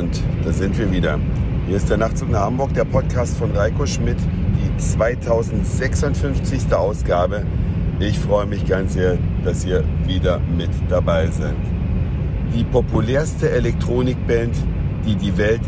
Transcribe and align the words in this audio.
Und 0.00 0.22
da 0.44 0.50
sind 0.50 0.78
wir 0.78 0.90
wieder. 0.90 1.18
Hier 1.66 1.76
ist 1.76 1.90
der 1.90 1.98
Nachtzug 1.98 2.30
nach 2.30 2.40
Hamburg, 2.40 2.72
der 2.72 2.86
Podcast 2.86 3.36
von 3.36 3.50
Reiko 3.50 3.84
Schmidt, 3.84 4.16
die 4.56 4.74
2056. 4.78 6.72
Ausgabe. 6.72 7.44
Ich 7.98 8.18
freue 8.18 8.46
mich 8.46 8.64
ganz 8.66 8.94
sehr, 8.94 9.18
dass 9.44 9.66
ihr 9.66 9.84
wieder 10.06 10.40
mit 10.56 10.70
dabei 10.88 11.26
seid. 11.26 11.54
Die 12.54 12.64
populärste 12.64 13.50
Elektronikband, 13.50 14.56
die 15.04 15.16
die 15.16 15.36
Welt 15.36 15.60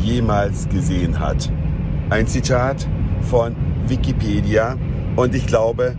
jemals 0.00 0.68
gesehen 0.68 1.18
hat. 1.18 1.50
Ein 2.10 2.28
Zitat 2.28 2.86
von 3.22 3.56
Wikipedia 3.88 4.76
und 5.16 5.34
ich 5.34 5.48
glaube, 5.48 5.96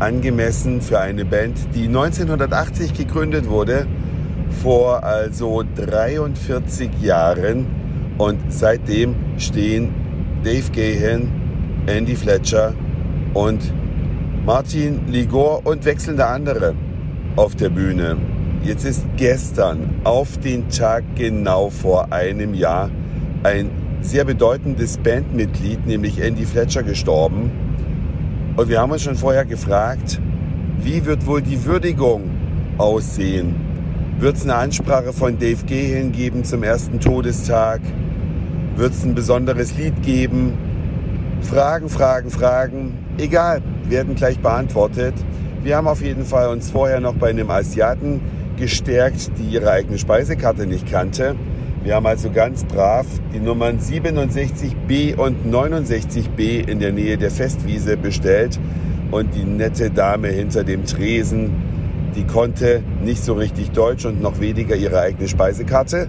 angemessen 0.00 0.82
für 0.82 1.00
eine 1.00 1.24
Band, 1.24 1.56
die 1.74 1.86
1980 1.86 2.92
gegründet 2.92 3.48
wurde, 3.48 3.86
vor 4.62 5.02
also 5.02 5.64
43 5.76 6.90
Jahren 7.00 7.66
und 8.18 8.38
seitdem 8.52 9.14
stehen 9.38 9.94
Dave 10.44 10.70
Gahan, 10.72 11.28
Andy 11.86 12.14
Fletcher 12.14 12.74
und 13.34 13.72
Martin 14.44 15.06
Ligor 15.08 15.64
und 15.64 15.84
wechselnde 15.84 16.26
andere 16.26 16.74
auf 17.36 17.54
der 17.54 17.70
Bühne. 17.70 18.16
Jetzt 18.64 18.84
ist 18.84 19.04
gestern 19.16 20.00
auf 20.04 20.38
den 20.38 20.68
Tag 20.68 21.04
genau 21.16 21.70
vor 21.70 22.12
einem 22.12 22.54
Jahr 22.54 22.90
ein 23.42 23.70
sehr 24.00 24.24
bedeutendes 24.24 24.98
Bandmitglied, 24.98 25.86
nämlich 25.86 26.20
Andy 26.20 26.44
Fletcher, 26.44 26.82
gestorben. 26.82 27.50
Und 28.56 28.68
wir 28.68 28.80
haben 28.80 28.92
uns 28.92 29.02
schon 29.02 29.16
vorher 29.16 29.44
gefragt, 29.44 30.20
wie 30.82 31.04
wird 31.06 31.26
wohl 31.26 31.40
die 31.40 31.64
Würdigung 31.64 32.30
aussehen? 32.78 33.71
Wird 34.22 34.36
es 34.36 34.44
eine 34.44 34.54
Ansprache 34.54 35.12
von 35.12 35.36
Dave 35.36 35.64
Gahan 35.66 36.12
geben 36.12 36.44
zum 36.44 36.62
ersten 36.62 37.00
Todestag? 37.00 37.80
Wird 38.76 38.92
es 38.92 39.02
ein 39.02 39.16
besonderes 39.16 39.76
Lied 39.76 40.00
geben? 40.04 40.56
Fragen, 41.40 41.88
Fragen, 41.88 42.30
Fragen. 42.30 42.98
Egal, 43.18 43.62
werden 43.88 44.14
gleich 44.14 44.38
beantwortet. 44.38 45.14
Wir 45.64 45.76
haben 45.76 45.88
auf 45.88 46.02
jeden 46.02 46.24
Fall 46.24 46.50
uns 46.50 46.70
vorher 46.70 47.00
noch 47.00 47.14
bei 47.14 47.30
einem 47.30 47.50
Asiaten 47.50 48.20
gestärkt, 48.56 49.32
die 49.38 49.54
ihre 49.54 49.72
eigene 49.72 49.98
Speisekarte 49.98 50.66
nicht 50.68 50.88
kannte. 50.88 51.34
Wir 51.82 51.96
haben 51.96 52.06
also 52.06 52.30
ganz 52.30 52.62
brav 52.62 53.08
die 53.34 53.40
Nummern 53.40 53.80
67b 53.80 55.16
und 55.16 55.52
69b 55.52 56.68
in 56.68 56.78
der 56.78 56.92
Nähe 56.92 57.18
der 57.18 57.32
Festwiese 57.32 57.96
bestellt. 57.96 58.60
Und 59.10 59.34
die 59.34 59.42
nette 59.42 59.90
Dame 59.90 60.28
hinter 60.28 60.62
dem 60.62 60.86
Tresen, 60.86 61.50
die 62.14 62.24
konnte 62.24 62.82
nicht 63.02 63.24
so 63.24 63.34
richtig 63.34 63.70
Deutsch 63.70 64.04
und 64.04 64.20
noch 64.20 64.40
weniger 64.40 64.76
ihre 64.76 65.00
eigene 65.00 65.28
Speisekarte. 65.28 66.08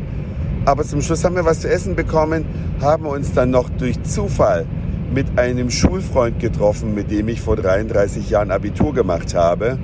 Aber 0.65 0.83
zum 0.83 1.01
Schluss 1.01 1.23
haben 1.23 1.35
wir 1.35 1.45
was 1.45 1.61
zu 1.61 1.69
essen 1.69 1.95
bekommen, 1.95 2.45
haben 2.81 3.05
uns 3.05 3.33
dann 3.33 3.49
noch 3.49 3.69
durch 3.69 4.01
Zufall 4.03 4.65
mit 5.13 5.37
einem 5.37 5.69
Schulfreund 5.69 6.39
getroffen, 6.39 6.95
mit 6.95 7.11
dem 7.11 7.27
ich 7.27 7.41
vor 7.41 7.55
33 7.55 8.29
Jahren 8.29 8.51
Abitur 8.51 8.93
gemacht 8.93 9.35
habe 9.35 9.77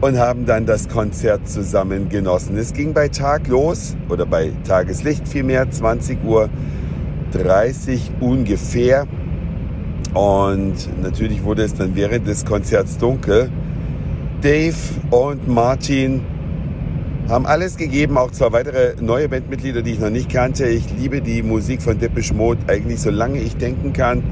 und 0.00 0.18
haben 0.18 0.46
dann 0.46 0.66
das 0.66 0.88
Konzert 0.88 1.48
zusammen 1.48 2.08
genossen. 2.08 2.56
Es 2.56 2.72
ging 2.72 2.92
bei 2.92 3.08
Tag 3.08 3.48
los 3.48 3.96
oder 4.08 4.26
bei 4.26 4.52
Tageslicht 4.66 5.28
vielmehr, 5.28 5.70
20 5.70 6.24
Uhr 6.24 6.48
30 7.32 8.12
ungefähr. 8.20 9.06
Und 10.14 10.74
natürlich 11.02 11.44
wurde 11.44 11.62
es 11.62 11.74
dann 11.74 11.94
während 11.94 12.26
des 12.26 12.44
Konzerts 12.44 12.98
dunkel. 12.98 13.50
Dave 14.42 14.76
und 15.10 15.48
Martin 15.48 16.22
haben 17.28 17.46
alles 17.46 17.76
gegeben, 17.76 18.16
auch 18.16 18.30
zwei 18.30 18.52
weitere 18.52 18.94
neue 19.00 19.28
Bandmitglieder, 19.28 19.82
die 19.82 19.92
ich 19.92 20.00
noch 20.00 20.10
nicht 20.10 20.30
kannte. 20.30 20.66
Ich 20.66 20.84
liebe 20.96 21.20
die 21.20 21.42
Musik 21.42 21.82
von 21.82 21.98
Depeche 21.98 22.34
Mode 22.34 22.60
eigentlich 22.68 23.00
solange 23.00 23.40
ich 23.40 23.56
denken 23.56 23.92
kann 23.92 24.22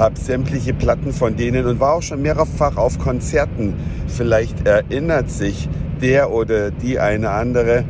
habe 0.00 0.18
sämtliche 0.18 0.72
Platten 0.72 1.12
von 1.12 1.36
denen 1.36 1.66
und 1.66 1.78
war 1.78 1.94
auch 1.94 2.02
schon 2.02 2.22
mehrfach 2.22 2.76
auf 2.78 2.98
Konzerten. 2.98 3.74
Vielleicht 4.06 4.66
erinnert 4.66 5.30
sich 5.30 5.68
der 6.00 6.30
oder 6.30 6.70
die 6.70 6.98
eine 6.98 7.30
andere 7.30 7.84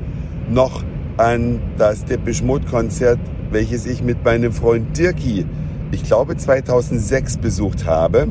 noch 0.49 0.83
an 1.17 1.61
das 1.79 2.05
Depeche 2.05 2.45
Mode 2.45 2.67
Konzert, 2.67 3.21
welches 3.53 3.87
ich 3.87 4.03
mit 4.03 4.25
meinem 4.25 4.53
Freund 4.53 4.99
Dirki, 4.99 5.47
ich 5.93 6.03
glaube 6.03 6.37
2006 6.37 7.37
besucht 7.37 7.87
habe. 7.87 8.27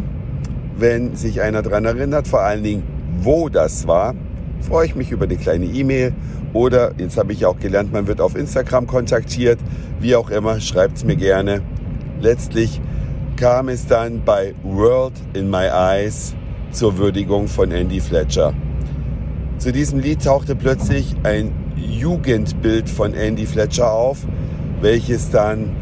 Wenn 0.78 1.16
sich 1.16 1.42
einer 1.42 1.62
daran 1.62 1.86
erinnert, 1.86 2.28
vor 2.28 2.42
allen 2.42 2.64
Dingen, 2.64 2.84
wo 3.24 3.50
das 3.50 3.88
war, 3.88 4.16
freue 4.62 4.86
ich 4.86 4.96
mich 4.96 5.12
über 5.12 5.26
eine 5.26 5.38
kleine 5.38 5.66
E-Mail 5.66 6.14
oder 6.54 6.94
jetzt 6.98 7.18
habe 7.18 7.34
ich 7.34 7.46
auch 7.46 7.60
gelernt, 7.60 7.94
man 7.94 8.08
wird 8.08 8.22
auf 8.22 8.36
Instagram 8.36 8.88
kontaktiert. 8.88 9.60
Wie 10.00 10.16
auch 10.16 10.30
immer, 10.30 10.60
schreibt 10.60 10.98
es 10.98 11.04
mir 11.04 11.16
gerne. 11.16 11.62
Letztlich 12.22 12.82
kam 13.36 13.70
es 13.70 13.86
dann 13.86 14.24
bei 14.26 14.54
World 14.64 15.14
in 15.34 15.50
My 15.50 15.68
Eyes 15.68 16.36
zur 16.72 16.98
Würdigung 16.98 17.48
von 17.48 17.72
Andy 17.72 18.00
Fletcher. 18.00 18.54
Zu 19.58 19.72
diesem 19.72 20.00
Lied 20.00 20.24
tauchte 20.24 20.56
plötzlich 20.56 21.16
ein 21.24 21.52
Jugendbild 21.76 22.90
von 22.90 23.14
Andy 23.14 23.46
Fletcher 23.46 23.92
auf, 23.92 24.20
welches 24.82 25.30
dann 25.30 25.76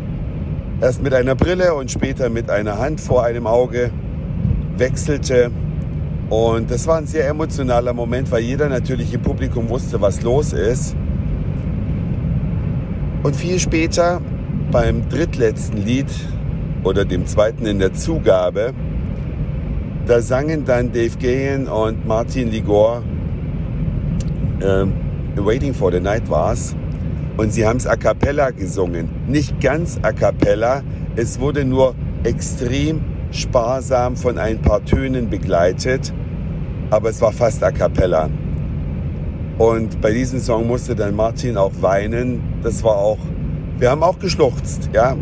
erst 0.81 1.01
mit 1.01 1.13
einer 1.13 1.35
Brille 1.35 1.73
und 1.73 1.91
später 1.91 2.29
mit 2.29 2.49
einer 2.49 2.77
Hand 2.77 2.99
vor 2.99 3.23
einem 3.23 3.47
Auge 3.47 3.91
wechselte. 4.77 5.51
Und 6.29 6.69
das 6.69 6.87
war 6.87 6.97
ein 6.97 7.07
sehr 7.07 7.27
emotionaler 7.27 7.93
Moment, 7.93 8.29
weil 8.31 8.41
jeder 8.41 8.67
natürlich 8.67 9.13
im 9.13 9.21
Publikum 9.21 9.69
wusste, 9.69 10.01
was 10.01 10.21
los 10.21 10.51
ist. 10.53 10.95
Und 13.23 13.35
viel 13.35 13.59
später, 13.59 14.21
beim 14.71 15.07
drittletzten 15.09 15.85
Lied, 15.85 16.07
oder 16.83 17.05
dem 17.05 17.25
zweiten 17.25 17.65
in 17.65 17.79
der 17.79 17.93
Zugabe, 17.93 18.73
da 20.05 20.21
sangen 20.21 20.65
dann 20.65 20.91
Dave 20.91 21.17
Gahan 21.19 21.67
und 21.67 22.05
Martin 22.07 22.49
Ligor 22.49 23.03
äh, 24.61 24.85
Waiting 25.35 25.73
for 25.73 25.91
the 25.91 25.99
Night 25.99 26.29
war's. 26.29 26.75
Und 27.35 27.53
sie 27.53 27.67
haben 27.67 27.77
es 27.77 27.85
a 27.85 27.95
cappella 27.95 28.49
gesungen. 28.49 29.09
Nicht 29.27 29.59
ganz 29.61 29.99
a 30.01 30.11
cappella, 30.11 30.81
es 31.15 31.39
wurde 31.39 31.65
nur 31.65 31.93
extrem 32.23 33.01
sparsam 33.31 34.15
von 34.15 34.37
ein 34.37 34.61
paar 34.61 34.83
Tönen 34.85 35.29
begleitet, 35.29 36.13
aber 36.89 37.09
es 37.09 37.21
war 37.21 37.31
fast 37.31 37.63
a 37.63 37.71
cappella. 37.71 38.29
Und 39.57 39.99
bei 40.01 40.11
diesem 40.11 40.39
Song 40.39 40.67
musste 40.67 40.95
dann 40.95 41.15
Martin 41.15 41.57
auch 41.57 41.73
weinen. 41.81 42.41
Das 42.61 42.83
war 42.83 42.97
auch, 42.97 43.17
wir 43.79 43.89
haben 43.89 44.03
auch 44.03 44.19
geschluchzt, 44.19 44.89
ja 44.93 45.15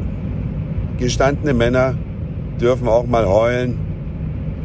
gestandene 0.97 1.53
Männer 1.53 1.95
dürfen 2.59 2.87
auch 2.87 3.05
mal 3.05 3.27
heulen, 3.27 3.77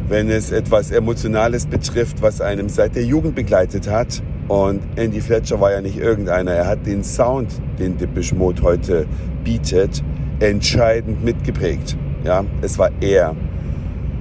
wenn 0.09 0.31
es 0.31 0.51
etwas 0.51 0.91
Emotionales 0.91 1.67
betrifft, 1.67 2.23
was 2.23 2.41
einem 2.41 2.69
seit 2.69 2.95
der 2.95 3.05
Jugend 3.05 3.35
begleitet 3.35 3.91
hat. 3.91 4.23
Und 4.49 4.81
Andy 4.97 5.21
Fletcher 5.21 5.61
war 5.61 5.73
ja 5.73 5.81
nicht 5.81 5.97
irgendeiner. 5.97 6.53
Er 6.53 6.67
hat 6.67 6.87
den 6.87 7.05
Sound, 7.05 7.61
den 7.79 7.97
Depeche 7.97 8.35
Mode 8.35 8.63
heute 8.63 9.07
bietet, 9.45 10.03
entscheidend 10.41 11.25
mitgeprägt. 11.25 11.97
Ja, 12.25 12.45
es 12.61 12.79
war 12.79 12.91
er. 13.01 13.35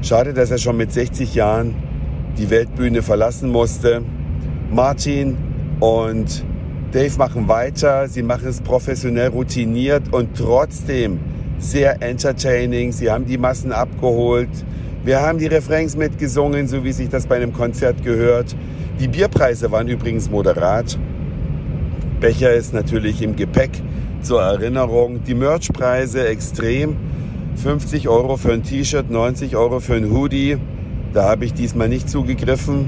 Schade, 0.02 0.34
dass 0.34 0.52
er 0.52 0.58
schon 0.58 0.78
mit 0.78 0.94
60 0.94 1.36
Jahren 1.36 1.76
die 2.38 2.50
Weltbühne 2.50 3.02
verlassen 3.02 3.50
musste. 3.50 4.02
Martin 4.72 5.38
und 5.80 6.46
Dave 6.92 7.18
machen 7.18 7.48
weiter. 7.48 8.08
Sie 8.08 8.24
machen 8.24 8.48
es 8.48 8.62
professionell 8.62 9.30
routiniert 9.30 10.14
und 10.14 10.38
trotzdem 10.38 11.20
sehr 11.58 12.02
entertaining. 12.02 12.94
Sie 12.94 13.12
haben 13.12 13.26
die 13.26 13.38
Massen 13.38 13.74
abgeholt. 13.74 14.50
Wir 15.04 15.22
haben 15.22 15.38
die 15.38 15.48
Refrains 15.48 15.98
mitgesungen, 15.98 16.68
so 16.68 16.84
wie 16.84 16.94
sich 16.94 17.10
das 17.10 17.28
bei 17.28 17.36
einem 17.36 17.52
Konzert 17.52 18.04
gehört. 18.04 18.56
Die 19.00 19.08
Bierpreise 19.08 19.72
waren 19.72 19.88
übrigens 19.88 20.30
moderat. 20.30 20.98
Becher 22.20 22.54
ist 22.54 22.74
natürlich 22.74 23.22
im 23.22 23.36
Gepäck 23.36 23.72
zur 24.22 24.42
Erinnerung. 24.42 25.24
Die 25.26 25.36
Merchpreise 25.36 26.28
extrem. 26.28 26.96
50 27.60 28.08
Euro 28.08 28.38
für 28.38 28.54
ein 28.54 28.64
T-Shirt, 28.64 29.12
90 29.12 29.58
Euro 29.58 29.82
für 29.82 29.96
ein 29.96 30.12
Hoodie. 30.12 30.58
Da 31.12 31.28
habe 31.30 31.44
ich 31.44 31.54
diesmal 31.54 31.90
nicht 31.90 32.10
zugegriffen. 32.10 32.88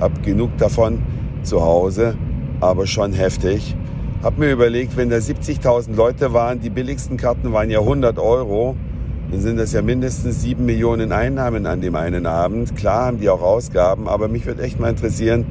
Hab 0.00 0.22
genug 0.22 0.56
davon 0.56 1.00
zu 1.42 1.60
Hause, 1.60 2.14
aber 2.60 2.86
schon 2.86 3.12
heftig. 3.12 3.76
Hab 4.22 4.38
mir 4.38 4.52
überlegt, 4.52 4.96
wenn 4.96 5.10
da 5.10 5.16
70.000 5.16 5.94
Leute 5.94 6.32
waren, 6.32 6.60
die 6.60 6.70
billigsten 6.70 7.18
Karten 7.18 7.52
waren 7.52 7.68
ja 7.68 7.80
100 7.80 8.18
Euro, 8.18 8.74
dann 9.30 9.40
sind 9.42 9.58
das 9.58 9.74
ja 9.74 9.82
mindestens 9.82 10.40
7 10.40 10.64
Millionen 10.64 11.12
Einnahmen 11.12 11.66
an 11.66 11.82
dem 11.82 11.94
einen 11.94 12.24
Abend. 12.24 12.74
Klar 12.76 13.04
haben 13.04 13.20
die 13.20 13.28
auch 13.28 13.42
Ausgaben, 13.42 14.08
aber 14.08 14.28
mich 14.28 14.46
würde 14.46 14.62
echt 14.62 14.80
mal 14.80 14.88
interessieren, 14.88 15.44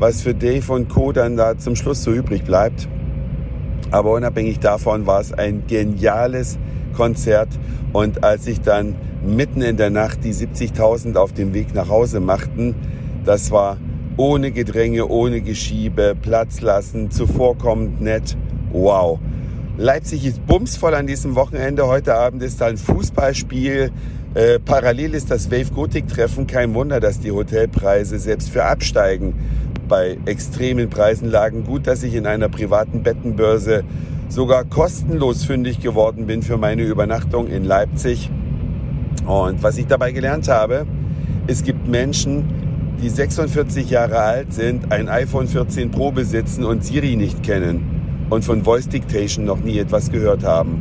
was 0.00 0.20
für 0.20 0.34
Dave 0.34 0.72
und 0.72 0.88
Co. 0.88 1.12
dann 1.12 1.36
da 1.36 1.56
zum 1.58 1.76
Schluss 1.76 2.02
so 2.02 2.10
übrig 2.10 2.42
bleibt. 2.42 2.88
Aber 3.92 4.12
unabhängig 4.14 4.58
davon 4.58 5.06
war 5.06 5.20
es 5.20 5.32
ein 5.32 5.68
geniales 5.68 6.58
Konzert 6.94 7.48
und 7.92 8.24
als 8.24 8.44
sich 8.44 8.60
dann 8.60 8.94
mitten 9.26 9.62
in 9.62 9.76
der 9.76 9.90
Nacht 9.90 10.24
die 10.24 10.32
70.000 10.32 11.16
auf 11.16 11.32
dem 11.32 11.54
Weg 11.54 11.74
nach 11.74 11.88
Hause 11.88 12.20
machten, 12.20 12.74
das 13.24 13.50
war 13.50 13.78
ohne 14.16 14.52
Gedränge, 14.52 15.08
ohne 15.08 15.40
Geschiebe, 15.40 16.14
Platz 16.20 16.60
lassen, 16.60 17.10
zuvorkommend 17.10 18.00
nett. 18.00 18.36
Wow. 18.72 19.18
Leipzig 19.76 20.24
ist 20.24 20.46
bumsvoll 20.46 20.94
an 20.94 21.06
diesem 21.06 21.34
Wochenende. 21.34 21.86
Heute 21.86 22.14
Abend 22.14 22.42
ist 22.42 22.60
da 22.60 22.66
ein 22.66 22.76
Fußballspiel. 22.76 23.90
Äh, 24.34 24.58
parallel 24.60 25.14
ist 25.14 25.30
das 25.30 25.50
Wave 25.50 25.72
Gothic 25.74 26.06
Treffen. 26.06 26.46
Kein 26.46 26.74
Wunder, 26.74 27.00
dass 27.00 27.18
die 27.18 27.32
Hotelpreise 27.32 28.18
selbst 28.18 28.50
für 28.50 28.64
Absteigen 28.64 29.34
bei 29.88 30.16
extremen 30.26 30.90
Preisen 30.90 31.28
lagen. 31.28 31.64
Gut, 31.64 31.86
dass 31.86 32.02
ich 32.02 32.14
in 32.14 32.26
einer 32.26 32.48
privaten 32.48 33.02
Bettenbörse 33.02 33.84
sogar 34.28 34.64
kostenlos 34.64 35.44
fündig 35.44 35.80
geworden 35.80 36.26
bin 36.26 36.42
für 36.42 36.56
meine 36.56 36.82
Übernachtung 36.82 37.48
in 37.48 37.64
Leipzig. 37.64 38.30
Und 39.26 39.62
was 39.62 39.78
ich 39.78 39.86
dabei 39.86 40.12
gelernt 40.12 40.48
habe, 40.48 40.86
es 41.46 41.62
gibt 41.62 41.86
Menschen, 41.88 42.44
die 43.02 43.08
46 43.08 43.90
Jahre 43.90 44.18
alt 44.18 44.52
sind, 44.52 44.92
ein 44.92 45.08
iPhone 45.08 45.46
14 45.46 45.90
Pro 45.90 46.10
besitzen 46.10 46.64
und 46.64 46.84
Siri 46.84 47.16
nicht 47.16 47.42
kennen 47.42 48.26
und 48.30 48.44
von 48.44 48.64
Voice 48.64 48.88
Dictation 48.88 49.44
noch 49.44 49.60
nie 49.60 49.78
etwas 49.78 50.10
gehört 50.10 50.44
haben. 50.44 50.80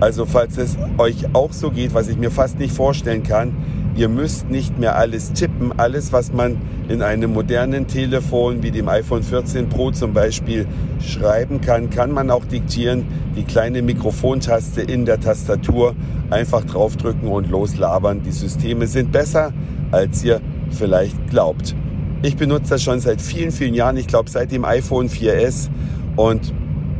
Also 0.00 0.26
falls 0.26 0.58
es 0.58 0.76
euch 0.98 1.34
auch 1.34 1.52
so 1.52 1.70
geht, 1.70 1.94
was 1.94 2.08
ich 2.08 2.16
mir 2.16 2.30
fast 2.30 2.58
nicht 2.58 2.74
vorstellen 2.74 3.22
kann, 3.22 3.52
ihr 3.98 4.08
müsst 4.08 4.48
nicht 4.48 4.78
mehr 4.78 4.96
alles 4.96 5.32
tippen. 5.32 5.72
Alles, 5.76 6.12
was 6.12 6.32
man 6.32 6.56
in 6.88 7.02
einem 7.02 7.32
modernen 7.32 7.88
Telefon 7.88 8.62
wie 8.62 8.70
dem 8.70 8.88
iPhone 8.88 9.24
14 9.24 9.68
Pro 9.68 9.90
zum 9.90 10.12
Beispiel 10.12 10.66
schreiben 11.00 11.60
kann, 11.60 11.90
kann 11.90 12.12
man 12.12 12.30
auch 12.30 12.44
diktieren. 12.44 13.04
Die 13.34 13.42
kleine 13.42 13.82
Mikrofontaste 13.82 14.82
in 14.82 15.04
der 15.04 15.18
Tastatur 15.18 15.96
einfach 16.30 16.64
draufdrücken 16.64 17.28
und 17.28 17.50
loslabern. 17.50 18.22
Die 18.22 18.30
Systeme 18.30 18.86
sind 18.86 19.10
besser, 19.10 19.52
als 19.90 20.22
ihr 20.22 20.40
vielleicht 20.70 21.28
glaubt. 21.28 21.74
Ich 22.22 22.36
benutze 22.36 22.70
das 22.70 22.82
schon 22.84 23.00
seit 23.00 23.20
vielen, 23.20 23.50
vielen 23.50 23.74
Jahren. 23.74 23.96
Ich 23.96 24.06
glaube 24.06 24.30
seit 24.30 24.52
dem 24.52 24.64
iPhone 24.64 25.08
4S 25.08 25.70
und 26.14 26.54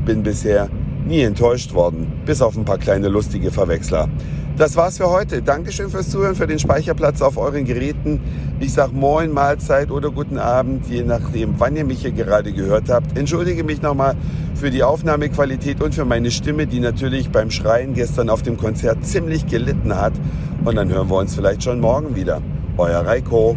bin 0.05 0.25
bisher 0.25 0.69
nie 1.07 1.21
enttäuscht 1.21 1.75
worden, 1.75 2.13
bis 2.27 2.43
auf 2.43 2.57
ein 2.57 2.65
paar 2.65 2.79
kleine 2.79 3.09
lustige 3.09 3.53
Verwechsler. 3.53 4.09
Das 4.59 4.75
war's 4.75 4.97
für 4.97 5.09
heute. 5.09 5.41
Dankeschön 5.41 5.89
fürs 5.89 6.11
Zuhören, 6.11 6.35
für 6.35 6.49
den 6.49 6.59
Speicherplatz 6.59 7.23
auf 7.23 7.37
euren 7.37 7.65
Geräten. 7.65 8.21
Ich 8.59 8.73
sag 8.73 8.93
Moin, 8.93 9.31
Mahlzeit 9.31 9.93
oder 9.93 10.11
guten 10.11 10.37
Abend, 10.37 10.89
je 10.89 11.05
nachdem, 11.05 11.61
wann 11.61 11.77
ihr 11.77 11.85
mich 11.85 12.01
hier 12.01 12.11
gerade 12.11 12.53
gehört 12.53 12.89
habt. 12.89 13.17
Entschuldige 13.17 13.63
mich 13.63 13.83
nochmal 13.83 14.17
für 14.57 14.73
die 14.73 14.83
Aufnahmequalität 14.83 15.81
und 15.81 15.95
für 15.95 16.05
meine 16.05 16.33
Stimme, 16.33 16.67
die 16.67 16.81
natürlich 16.81 17.31
beim 17.31 17.53
Schreien 17.53 17.95
gestern 17.95 18.29
auf 18.29 18.43
dem 18.43 18.57
Konzert 18.57 19.07
ziemlich 19.07 19.47
gelitten 19.47 19.95
hat. 19.95 20.15
Und 20.65 20.75
dann 20.75 20.89
hören 20.89 21.09
wir 21.09 21.19
uns 21.19 21.37
vielleicht 21.37 21.63
schon 21.63 21.79
morgen 21.79 22.17
wieder. 22.17 22.43
Euer 22.79 23.07
Reiko. 23.07 23.57